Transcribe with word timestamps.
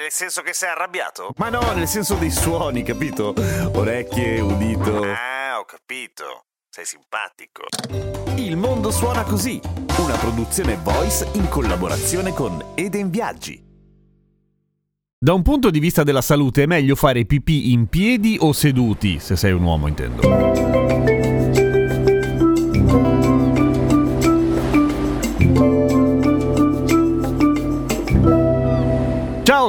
Nel 0.00 0.10
senso 0.10 0.40
che 0.40 0.54
sei 0.54 0.70
arrabbiato? 0.70 1.34
Ma 1.36 1.50
no, 1.50 1.60
nel 1.74 1.86
senso 1.86 2.14
dei 2.14 2.30
suoni, 2.30 2.82
capito? 2.82 3.34
Orecchie, 3.74 4.40
udito. 4.40 5.02
Ah, 5.02 5.58
ho 5.58 5.66
capito. 5.66 6.46
Sei 6.70 6.86
simpatico. 6.86 7.64
Il 8.36 8.56
mondo 8.56 8.90
suona 8.90 9.24
così, 9.24 9.60
una 9.98 10.16
produzione 10.16 10.78
voice 10.82 11.28
in 11.34 11.50
collaborazione 11.50 12.32
con 12.32 12.72
Eden 12.76 13.10
Viaggi. 13.10 13.62
Da 15.18 15.34
un 15.34 15.42
punto 15.42 15.68
di 15.68 15.80
vista 15.80 16.02
della 16.02 16.22
salute 16.22 16.62
è 16.62 16.66
meglio 16.66 16.96
fare 16.96 17.26
pipì 17.26 17.72
in 17.72 17.86
piedi 17.88 18.38
o 18.40 18.54
seduti, 18.54 19.18
se 19.18 19.36
sei 19.36 19.52
un 19.52 19.64
uomo 19.64 19.86
intendo. 19.86 20.69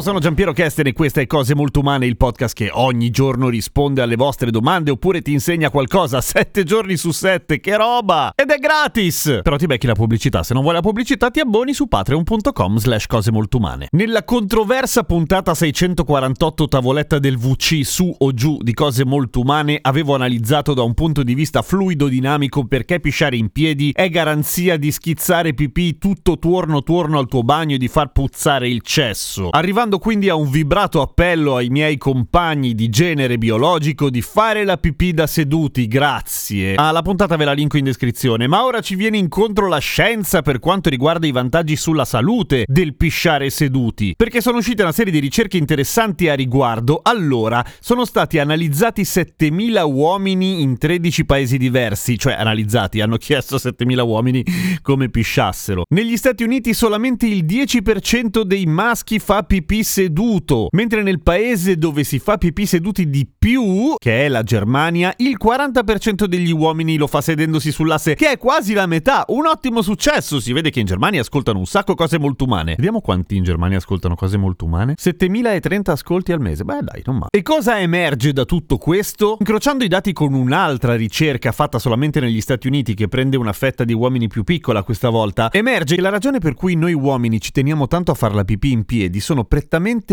Ciao, 0.01 0.09
sono 0.09 0.19
Giampiero 0.19 0.51
Kesten 0.51 0.87
e 0.87 0.93
questa 0.93 1.21
è 1.21 1.27
Cose 1.27 1.53
Molto 1.53 1.81
Umane, 1.81 2.07
il 2.07 2.17
podcast 2.17 2.55
che 2.55 2.71
ogni 2.73 3.11
giorno 3.11 3.49
risponde 3.49 4.01
alle 4.01 4.15
vostre 4.15 4.49
domande 4.49 4.89
oppure 4.89 5.21
ti 5.21 5.31
insegna 5.31 5.69
qualcosa 5.69 6.21
sette 6.21 6.63
giorni 6.63 6.97
su 6.97 7.11
sette. 7.11 7.59
Che 7.59 7.77
roba! 7.77 8.31
Ed 8.35 8.49
è 8.49 8.57
gratis! 8.57 9.41
Però 9.43 9.57
ti 9.57 9.67
becchi 9.67 9.85
la 9.85 9.93
pubblicità. 9.93 10.41
Se 10.41 10.55
non 10.55 10.63
vuoi 10.63 10.73
la 10.73 10.81
pubblicità 10.81 11.29
ti 11.29 11.39
abboni 11.39 11.75
su 11.75 11.87
patreon.com 11.87 12.77
slash 12.77 13.05
cose 13.05 13.31
molto 13.31 13.57
umane. 13.57 13.89
Nella 13.91 14.23
controversa 14.23 15.03
puntata 15.03 15.53
648 15.53 16.67
tavoletta 16.67 17.19
del 17.19 17.37
VC 17.37 17.85
su 17.85 18.11
o 18.17 18.33
giù 18.33 18.57
di 18.59 18.73
Cose 18.73 19.05
Molto 19.05 19.41
Umane 19.41 19.77
avevo 19.81 20.15
analizzato 20.15 20.73
da 20.73 20.81
un 20.81 20.95
punto 20.95 21.21
di 21.21 21.35
vista 21.35 21.61
fluido 21.61 22.07
dinamico 22.07 22.65
perché 22.65 22.99
pisciare 22.99 23.35
in 23.35 23.51
piedi 23.51 23.91
è 23.93 24.09
garanzia 24.09 24.77
di 24.77 24.91
schizzare 24.91 25.53
pipì 25.53 25.99
tutto 25.99 26.39
tuorno 26.39 26.81
tuorno 26.81 27.19
al 27.19 27.27
tuo 27.27 27.43
bagno 27.43 27.75
e 27.75 27.77
di 27.77 27.87
far 27.87 28.11
puzzare 28.11 28.67
il 28.67 28.81
cesso. 28.81 29.49
Arrivando 29.49 29.89
quindi 29.99 30.29
a 30.29 30.35
un 30.35 30.49
vibrato 30.49 31.01
appello 31.01 31.55
ai 31.55 31.69
miei 31.69 31.97
compagni 31.97 32.73
di 32.73 32.89
genere 32.89 33.37
biologico 33.37 34.09
di 34.09 34.21
fare 34.21 34.63
la 34.63 34.77
pipì 34.77 35.13
da 35.13 35.27
seduti, 35.27 35.87
grazie. 35.87 36.75
Ah, 36.75 36.91
la 36.91 37.01
puntata 37.01 37.35
ve 37.35 37.45
la 37.45 37.53
linko 37.53 37.77
in 37.77 37.83
descrizione, 37.83 38.47
ma 38.47 38.63
ora 38.63 38.81
ci 38.81 38.95
viene 38.95 39.17
incontro 39.17 39.67
la 39.67 39.79
scienza 39.79 40.41
per 40.41 40.59
quanto 40.59 40.89
riguarda 40.89 41.27
i 41.27 41.31
vantaggi 41.31 41.75
sulla 41.75 42.05
salute 42.05 42.65
del 42.67 42.95
pisciare 42.95 43.49
seduti, 43.49 44.13
perché 44.15 44.41
sono 44.41 44.57
uscite 44.57 44.81
una 44.81 44.91
serie 44.91 45.11
di 45.11 45.19
ricerche 45.19 45.57
interessanti 45.57 46.29
a 46.29 46.33
riguardo. 46.33 47.01
Allora, 47.03 47.65
sono 47.79 48.05
stati 48.05 48.39
analizzati 48.39 49.03
7000 49.03 49.83
uomini 49.85 50.61
in 50.61 50.77
13 50.77 51.25
paesi 51.25 51.57
diversi, 51.57 52.17
cioè 52.17 52.33
analizzati, 52.33 53.01
hanno 53.01 53.17
chiesto 53.17 53.55
a 53.55 53.59
7000 53.59 54.03
uomini 54.03 54.43
come 54.81 55.09
pisciassero. 55.09 55.83
Negli 55.89 56.17
Stati 56.17 56.43
Uniti 56.43 56.73
solamente 56.73 57.25
il 57.25 57.45
10% 57.45 58.41
dei 58.41 58.65
maschi 58.65 59.19
fa 59.19 59.43
pipì 59.43 59.80
seduto, 59.83 60.67
mentre 60.71 61.03
nel 61.03 61.21
paese 61.21 61.77
dove 61.77 62.03
si 62.03 62.19
fa 62.19 62.37
pipì 62.37 62.65
seduti 62.65 63.09
di 63.09 63.27
più, 63.37 63.95
che 63.97 64.25
è 64.25 64.29
la 64.29 64.43
Germania, 64.43 65.13
il 65.17 65.37
40% 65.41 66.25
degli 66.25 66.51
uomini 66.51 66.97
lo 66.97 67.07
fa 67.07 67.21
sedendosi 67.21 67.71
sull'asse, 67.71 68.15
che 68.15 68.31
è 68.31 68.37
quasi 68.37 68.73
la 68.73 68.85
metà. 68.85 69.25
Un 69.29 69.45
ottimo 69.45 69.81
successo, 69.81 70.39
si 70.39 70.53
vede 70.53 70.69
che 70.69 70.79
in 70.79 70.85
Germania 70.85 71.21
ascoltano 71.21 71.59
un 71.59 71.65
sacco 71.65 71.95
cose 71.95 72.19
molto 72.19 72.43
umane. 72.43 72.75
Vediamo 72.75 73.01
quanti 73.01 73.35
in 73.35 73.43
Germania 73.43 73.77
ascoltano 73.77 74.15
cose 74.15 74.37
molto 74.37 74.65
umane. 74.65 74.93
7030 74.97 75.91
ascolti 75.91 76.31
al 76.31 76.39
mese. 76.39 76.63
Beh, 76.63 76.79
dai, 76.81 77.01
non 77.05 77.15
male. 77.15 77.29
E 77.31 77.41
cosa 77.41 77.79
emerge 77.79 78.33
da 78.33 78.45
tutto 78.45 78.77
questo? 78.77 79.37
Incrociando 79.39 79.83
i 79.83 79.87
dati 79.87 80.13
con 80.13 80.33
un'altra 80.33 80.95
ricerca 80.95 81.51
fatta 81.51 81.79
solamente 81.79 82.19
negli 82.19 82.41
Stati 82.41 82.67
Uniti 82.67 82.93
che 82.93 83.07
prende 83.07 83.37
una 83.37 83.53
fetta 83.53 83.83
di 83.83 83.93
uomini 83.93 84.27
più 84.27 84.43
piccola 84.43 84.83
questa 84.83 85.09
volta, 85.09 85.51
emerge 85.51 85.95
che 85.95 86.01
la 86.01 86.09
ragione 86.09 86.39
per 86.39 86.53
cui 86.53 86.75
noi 86.75 86.93
uomini 86.93 87.39
ci 87.39 87.51
teniamo 87.51 87.87
tanto 87.87 88.11
a 88.11 88.15
far 88.15 88.33
la 88.33 88.43
pipì 88.43 88.71
in 88.71 88.85
piedi 88.85 89.19
sono 89.19 89.43
prettamente 89.43 89.60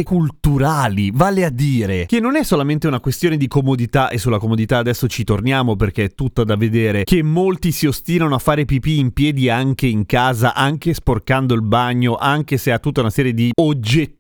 culturali, 0.03 1.11
vale 1.13 1.45
a 1.45 1.51
dire 1.51 2.07
che 2.07 2.21
non 2.21 2.37
è 2.37 2.45
solamente 2.45 2.87
una 2.87 3.01
questione 3.01 3.37
di 3.37 3.49
comodità 3.49 4.09
e 4.09 4.19
sulla 4.19 4.39
comodità 4.39 4.79
adesso 4.79 5.07
ci 5.07 5.25
torniamo 5.25 5.77
perché 5.77 6.05
è 6.05 6.15
tutta 6.15 6.45
da 6.45 6.57
vedere, 6.57 7.05
che 7.05 7.23
molti 7.23 7.73
si 7.73 7.87
ostinano 7.87 8.35
a 8.35 8.39
fare 8.39 8.65
pipì 8.65 8.99
in 8.99 9.13
piedi 9.13 9.49
anche 9.49 9.87
in 9.87 10.07
casa, 10.07 10.55
anche 10.55 10.95
sporcando 10.95 11.55
il 11.55 11.63
bagno, 11.63 12.17
anche 12.17 12.57
se 12.57 12.73
ha 12.73 12.79
tutta 12.79 13.01
una 13.01 13.11
serie 13.11 13.35
di 13.35 13.51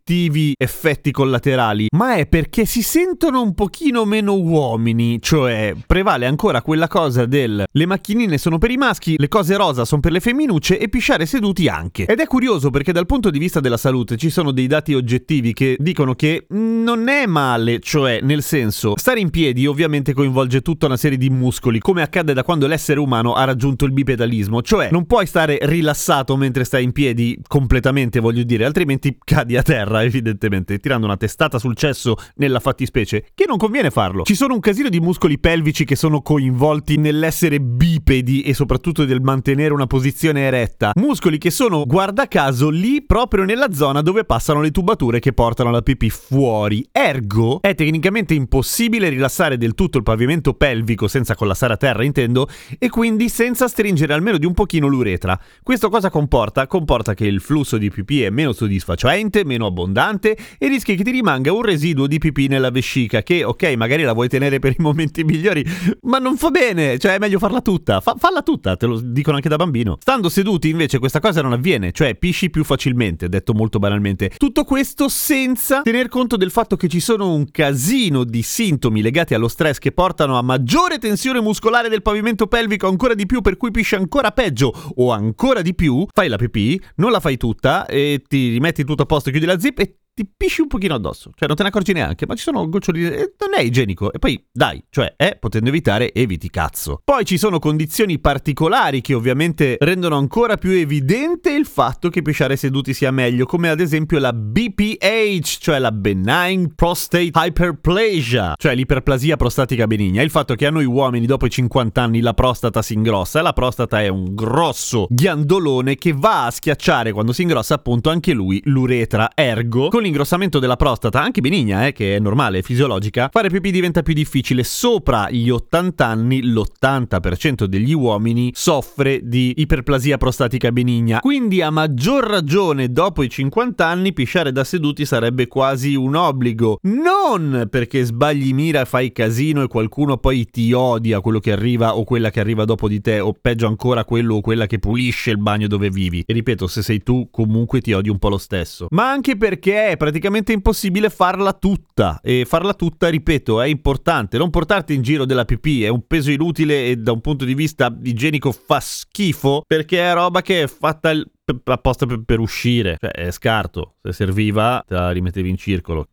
oggettivi 0.09 0.55
effetti 0.57 1.11
collaterali, 1.11 1.89
ma 1.95 2.15
è 2.15 2.27
perché 2.27 2.65
si 2.65 2.83
sentono 2.83 3.43
un 3.43 3.55
pochino 3.55 4.07
meno 4.07 4.35
uomini, 4.35 5.21
cioè 5.21 5.75
prevale 5.87 6.25
ancora 6.25 6.63
quella 6.63 6.89
cosa 6.89 7.27
del 7.27 7.65
le 7.71 7.87
macchinine 7.87 8.39
sono 8.39 8.57
per 8.57 8.71
i 8.71 8.77
maschi, 8.77 9.17
le 9.19 9.29
cose 9.29 9.57
rosa 9.57 9.85
sono 9.85 10.01
per 10.01 10.13
le 10.13 10.21
femminucce 10.21 10.79
e 10.79 10.89
pisciare 10.89 11.27
seduti 11.27 11.69
anche. 11.69 12.07
Ed 12.07 12.21
è 12.21 12.27
curioso 12.27 12.71
perché 12.71 12.93
dal 12.93 13.05
punto 13.05 13.29
di 13.29 13.39
vista 13.39 13.61
della 13.61 13.77
salute 13.77 14.17
ci 14.17 14.31
sono 14.31 14.51
dei 14.51 14.67
dati 14.67 14.95
oggettivi 14.95 15.53
che 15.53 15.77
dicono 15.79 16.15
che 16.15 16.47
non 16.49 17.09
è 17.09 17.27
male, 17.27 17.79
cioè 17.81 18.21
nel 18.23 18.43
senso, 18.43 18.95
stare 18.97 19.21
in 19.21 19.29
piedi 19.31 19.67
ovviamente 19.67 20.15
coinvolge 20.15 20.63
tutta 20.63 20.87
una 20.87 20.97
serie 20.97 21.19
di 21.19 21.29
muscoli, 21.29 21.81
come 21.81 22.01
accade 22.01 22.33
da 22.33 22.43
quando 22.43 22.67
l'essere 22.67 22.99
umano 22.99 23.35
ha 23.35 23.45
raggiunto 23.45 23.85
il 23.85 23.93
bipedalismo, 23.93 24.63
cioè 24.63 24.89
non 24.91 25.05
puoi 25.07 25.27
stare 25.27 25.59
rilassato 25.63 26.37
mentre 26.37 26.65
stai 26.65 26.85
in 26.85 26.93
piedi 26.93 27.39
completamente, 27.47 28.21
voglio 28.21 28.43
dire, 28.43 28.65
altrimenti 28.65 29.19
cadi 29.23 29.57
a 29.57 29.63
terra, 29.63 29.97
evidentemente, 30.03 30.78
tirando 30.78 31.06
una 31.06 31.16
testata 31.16 31.59
sul 31.59 31.76
cesso 31.76 32.16
nella 32.36 32.60
fattispecie, 32.60 33.26
che 33.34 33.44
non 33.47 33.56
conviene 33.56 33.91
farlo. 33.91 34.22
Ci 34.22 34.34
sono 34.34 34.54
un 34.54 34.60
casino 34.60 34.88
di 34.88 35.00
muscoli 35.00 35.38
pelvici 35.38 35.84
che 35.84 35.97
sono 35.97 36.22
coinvolti 36.22 36.97
nell'essere 36.97 37.60
bipedi 37.60 38.42
e 38.42 38.54
soprattutto 38.54 39.04
nel 39.04 39.20
mantenere 39.20 39.72
una 39.75 39.86
posizione 39.86 40.42
eretta, 40.42 40.92
muscoli 40.94 41.38
che 41.38 41.50
sono, 41.50 41.84
guarda 41.84 42.28
caso, 42.28 42.70
lì 42.70 43.03
proprio 43.03 43.44
nella 43.44 43.72
zona 43.72 44.00
dove 44.00 44.25
passano 44.25 44.60
le 44.60 44.70
tubature 44.70 45.19
che 45.19 45.32
portano 45.32 45.70
la 45.70 45.82
pipì 45.82 46.10
fuori. 46.10 46.86
Ergo, 46.92 47.60
è 47.60 47.75
tecnicamente 47.75 48.34
impossibile 48.34 49.09
rilassare 49.09 49.56
del 49.56 49.75
tutto 49.75 49.98
il 49.98 50.04
pavimento 50.04 50.54
pelvico 50.54 51.09
senza 51.09 51.34
collassare 51.34 51.75
a 51.75 51.76
terra, 51.76 52.04
intendo, 52.04 52.48
e 52.78 52.88
quindi 52.88 53.28
senza 53.28 53.69
stringere 53.69 54.12
almeno 54.12 54.38
di 54.38 54.47
un 54.47 54.54
pochino 54.54 54.86
l'uretra. 54.86 55.38
Questo 55.62 55.88
cosa 55.88 56.10
comporta? 56.10 56.66
Comporta 56.66 57.15
che 57.15 57.26
il 57.26 57.41
flusso 57.41 57.78
di 57.78 57.91
pipì 57.91 58.22
è 58.22 58.30
meno 58.30 58.53
soddisfacente, 58.53 59.44
meno 59.44 59.66
abbondante 59.66 59.88
e 59.93 60.69
rischi 60.69 60.94
che 60.94 61.03
ti 61.03 61.10
rimanga 61.10 61.53
un 61.53 61.62
residuo 61.62 62.06
di 62.06 62.19
pipì 62.19 62.49
nella 62.49 62.71
vescica 62.71 63.22
che, 63.22 63.44
ok, 63.44 63.75
magari 63.76 64.03
la 64.03 64.12
vuoi 64.12 64.28
tenere 64.28 64.59
per 64.59 64.72
i 64.72 64.82
momenti 64.82 65.25
migliori, 65.25 65.65
ma 66.03 66.19
non 66.19 66.37
fa 66.37 66.50
bene, 66.50 66.99
cioè 66.99 67.15
è 67.15 67.19
meglio 67.19 67.38
farla 67.38 67.60
tutta. 67.60 68.00
Fa- 68.00 68.16
falla 68.19 68.43
tutta, 68.43 68.77
te 68.77 68.87
lo 68.87 69.00
dicono 69.00 69.37
anche 69.37 69.48
da 69.48 69.56
bambino. 69.56 69.97
Stando 70.00 70.28
seduti 70.28 70.69
invece 70.69 70.98
questa 70.98 71.21
cosa 71.21 71.43
non 71.43 71.53
avviene, 71.53 71.93
cioè 71.93 72.15
pisci 72.15 72.50
più 72.50 72.65
facilmente, 72.65 73.28
detto 73.28 73.54
molto 73.54 73.78
banalmente. 73.78 74.31
Tutto 74.37 74.65
questo 74.65 75.09
senza 75.09 75.82
tener 75.82 76.09
conto 76.09 76.37
del 76.37 76.50
fatto 76.50 76.77
che 76.77 76.88
ci 76.88 77.00
sono 77.00 77.32
un 77.32 77.50
casino 77.50 78.25
di 78.25 78.43
sintomi 78.43 79.03
legati 79.03 79.34
allo 79.34 79.48
stress 79.48 79.78
che 79.78 79.93
portano 79.93 80.38
a 80.38 80.43
maggiore 80.43 80.98
tensione 80.98 81.41
muscolare 81.41 81.88
del 81.88 82.03
pavimento 82.03 82.47
pelvico 82.47 82.88
ancora 82.88 83.15
di 83.15 83.27
più 83.27 83.41
per 83.41 83.56
cui 83.56 83.71
pisci 83.71 83.94
ancora 83.94 84.32
peggio 84.32 84.72
o 84.97 85.10
ancora 85.12 85.62
di 85.62 85.75
più, 85.75 86.06
fai 86.12 86.28
la 86.28 86.37
pipì, 86.37 86.81
non 86.97 87.10
la 87.10 87.21
fai 87.21 87.37
tutta 87.37 87.87
e 87.87 88.22
ti 88.27 88.50
rimetti 88.50 88.84
tutto 88.84 89.03
a 89.03 89.06
posto, 89.06 89.31
chiudi 89.31 89.47
la 89.47 89.59
zip 89.59 89.78
e 89.78 89.97
ti 90.19 90.29
pisci 90.37 90.62
un 90.62 90.67
pochino 90.67 90.95
addosso, 90.95 91.31
cioè 91.37 91.47
non 91.47 91.56
te 91.56 91.62
ne 91.62 91.69
accorgi 91.69 91.93
neanche, 91.93 92.27
ma 92.27 92.34
ci 92.34 92.42
sono 92.42 92.69
goccioli, 92.69 93.07
eh, 93.07 93.34
non 93.39 93.54
è 93.54 93.60
igienico. 93.60 94.13
E 94.13 94.19
poi 94.19 94.45
dai, 94.51 94.83
cioè, 94.91 95.15
eh, 95.16 95.37
potendo 95.39 95.69
evitare, 95.69 96.13
eviti 96.13 96.51
cazzo. 96.51 97.01
Poi 97.04 97.25
ci 97.25 97.39
sono 97.39 97.60
condizioni 97.60 98.19
particolari 98.19 99.01
che 99.01 99.15
ovviamente 99.15 99.77
rendono 99.78 100.16
ancora 100.16 100.57
più 100.57 100.72
evidente 100.72 101.53
il 101.53 101.66
fatto 101.66 102.09
che 102.09 102.22
pisciare 102.22 102.57
seduti 102.57 102.95
sia 102.95 103.13
meglio, 103.13 103.47
come 103.47 103.69
ad 103.69 103.78
esempio 103.78 104.19
la 104.19 104.33
BPH, 104.33 105.59
cioè 105.60 105.78
la 105.78 105.92
Benign 105.92 106.66
Prostate 106.75 107.31
Hyperplasia, 107.33 108.54
cioè 108.57 108.75
l'iperplasia 108.75 109.37
prostatica 109.37 109.87
benigna. 109.87 110.22
Il 110.22 110.31
fatto 110.31 110.57
che 110.57 110.66
a 110.66 110.71
noi 110.71 110.84
uomini 110.84 111.27
dopo 111.27 111.47
i 111.47 111.51
50 111.51 112.03
anni 112.03 112.21
la 112.21 112.34
prostata 112.34 112.83
si 112.83 112.95
ingrossa, 112.95 113.39
e 113.39 113.42
la 113.42 113.53
prostata 113.53 114.03
è 114.03 114.09
un 114.09 114.34
grosso 114.34 115.07
ghiandolone 115.09 115.95
che 115.95 116.13
va 116.13 116.47
a 116.47 116.51
schiacciare 116.51 117.13
quando 117.13 117.33
si 117.33 117.42
ingrossa 117.42 117.75
appunto 117.75 118.10
anche 118.10 118.33
lui 118.33 118.60
l'uretra, 118.65 119.31
ergo 119.33 119.91
con 119.91 120.07
l'ingrossamento 120.09 120.59
della 120.59 120.77
prostata, 120.77 121.22
anche 121.22 121.41
benigna, 121.41 121.87
eh, 121.87 121.93
che 121.93 122.16
è 122.16 122.19
normale, 122.19 122.59
è 122.59 122.63
fisiologica, 122.63 123.28
fare 123.31 123.49
pipì 123.49 123.71
diventa 123.71 124.03
più 124.03 124.15
difficile. 124.15 124.65
Sopra 124.65 125.31
gli 125.31 125.51
80 125.51 126.07
anni, 126.07 126.43
l'80% 126.43 127.65
degli 127.65 127.93
uomini 127.93 128.51
soffre 128.55 129.21
di 129.22 129.53
iperplasia 129.57 130.16
prostatica 130.16 130.72
benigna. 130.72 131.21
Quindi 131.21 131.60
a 131.60 131.71
maggior 131.71 132.25
ragione, 132.25 132.91
dopo 132.91 133.22
i 133.22 133.28
50 133.28 133.87
anni, 133.87 134.13
pisciare 134.13 134.51
da 134.51 134.65
seduti 134.65 135.05
sarebbe 135.05 135.47
quasi 135.47 135.95
un 135.95 136.15
obbligo. 136.15 136.78
Non 136.83 137.69
perché 137.71 138.04
sbagli 138.04 138.53
mira, 138.54 138.84
fai 138.84 139.13
casino 139.13 139.63
e 139.63 139.69
qualcuno 139.69 140.16
poi 140.16 140.47
ti 140.47 140.72
odia 140.72 141.21
quello 141.21 141.39
che 141.39 141.53
arriva 141.53 141.97
o 141.97 142.04
quella 142.04 142.31
che 142.31 142.41
arriva 142.41 142.65
dopo 142.65 142.89
di 142.89 143.01
te, 143.01 143.21
o 143.21 143.34
peggio 143.39 143.66
ancora 143.66 144.04
quello 144.04 144.37
o 144.37 144.41
quella 144.41 144.66
che 144.66 144.78
pulisce 144.78 145.31
il 145.31 145.39
bagno 145.39 145.66
dove 145.66 145.91
vivi. 145.91 146.22
E 146.27 146.33
ripeto, 146.33 146.66
se 146.66 146.83
sei 146.83 147.03
tu, 147.03 147.28
comunque 147.31 147.81
ti 147.81 147.93
odi 147.93 148.09
un 148.09 148.19
po' 148.19 148.31
lo 148.31 148.39
stesso. 148.39 148.87
Ma 148.91 149.11
anche 149.11 149.37
perché 149.37 149.88
è 149.91 149.97
praticamente 149.97 150.53
impossibile 150.53 151.11
farla 151.11 151.53
tutta. 151.53 152.21
E 152.23 152.45
farla 152.47 152.75
tutta, 152.75 153.09
ripeto, 153.09 153.61
è 153.61 153.67
importante. 153.67 154.39
Non 154.39 154.51
portarti 154.51 154.95
in 154.95 155.03
giro 155.03 155.25
della 155.25 155.45
pipì 155.45 155.85
è 155.85 155.89
un 155.89 156.07
peso 156.07 156.31
inutile 156.31 156.87
e 156.87 156.97
da 156.97 157.13
un 157.13 157.21
punto 157.21 157.45
di 157.45 157.55
vista 157.55 157.95
igienico 158.03 158.53
fa 158.53 158.81
schifo 158.81 159.63
perché 159.67 160.01
è 160.01 160.13
roba 160.13 160.43
che 160.43 160.63
è 160.63 160.67
fatta 160.67 161.11
il 161.11 161.29
apposta 161.65 162.07
per, 162.07 162.23
per, 162.25 162.41
uscire. 162.41 162.97
Cioè, 162.99 163.11
è 163.11 163.31
scarto. 163.31 163.95
Se 164.03 164.13
serviva, 164.13 164.83
te 164.87 164.95
la 164.95 165.11
rimettevi 165.11 165.49
in 165.49 165.57
circolo. 165.57 166.07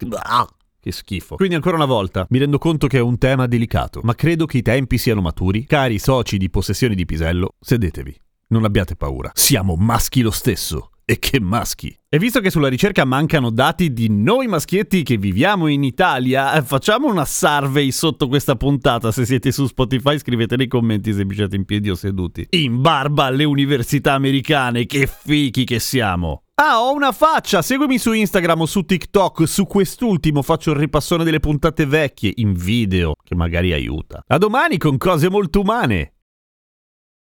Che 0.80 0.92
schifo. 0.92 1.36
Quindi 1.36 1.56
ancora 1.56 1.76
una 1.76 1.86
volta, 1.86 2.26
mi 2.30 2.38
rendo 2.38 2.58
conto 2.58 2.88
che 2.88 2.98
è 2.98 3.02
un 3.02 3.18
tema 3.18 3.48
delicato, 3.48 4.02
ma 4.04 4.14
credo 4.14 4.46
che 4.46 4.60
i 4.60 4.62
tempi 4.62 4.98
siano 4.98 5.22
maturi. 5.22 5.66
Cari 5.66 5.98
soci 5.98 6.38
di 6.38 6.50
possessioni 6.50 6.96
di 6.96 7.06
Pisello, 7.06 7.56
sedetevi. 7.60 8.16
Non 8.48 8.64
abbiate 8.66 8.96
paura. 8.96 9.32
Siamo 9.34 9.76
maschi 9.76 10.22
lo 10.22 10.32
stesso. 10.32 10.92
E 11.08 11.20
che 11.20 11.40
maschi! 11.40 11.96
E 12.10 12.18
visto 12.18 12.40
che 12.40 12.50
sulla 12.50 12.68
ricerca 12.68 13.06
mancano 13.06 13.52
dati 13.52 13.94
di 13.94 14.10
noi 14.10 14.48
maschietti 14.48 15.04
che 15.04 15.18
viviamo 15.18 15.68
in 15.68 15.84
Italia, 15.84 16.54
eh, 16.54 16.64
facciamo 16.64 17.08
una 17.08 17.26
survey 17.26 17.92
sotto 17.92 18.28
questa 18.28 18.56
puntata. 18.56 19.12
Se 19.12 19.24
siete 19.24 19.52
su 19.52 19.68
Spotify 19.68 20.18
scrivete 20.18 20.56
nei 20.56 20.68
commenti 20.68 21.14
se 21.14 21.24
vi 21.24 21.36
siete 21.36 21.58
in 21.58 21.66
piedi 21.66 21.92
o 21.92 21.96
seduti. 21.96 22.48
In 22.50 22.82
barba 22.82 23.26
alle 23.26 23.44
università 23.44 24.14
americane, 24.14 24.88
che 24.88 25.08
fichi 25.08 25.64
che 25.64 25.78
siamo! 25.78 26.46
Ah, 26.56 26.82
ho 26.82 26.92
una 26.96 27.12
faccia! 27.12 27.62
Seguimi 27.62 28.00
su 28.00 28.12
Instagram 28.12 28.62
o 28.62 28.66
su 28.66 28.82
TikTok. 28.82 29.48
Su 29.48 29.68
quest'ultimo 29.68 30.42
faccio 30.42 30.72
il 30.72 30.78
ripassone 30.78 31.24
delle 31.24 31.40
puntate 31.40 31.86
vecchie 31.86 32.32
in 32.38 32.54
video, 32.54 33.14
che 33.24 33.36
magari 33.36 33.74
aiuta. 33.74 34.24
A 34.26 34.40
domani 34.40 34.80
con 34.80 34.98
cose 34.98 35.30
molto 35.30 35.60
umane. 35.60 36.15